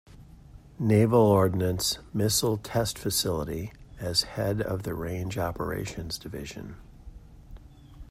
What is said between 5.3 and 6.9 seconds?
Operations Division.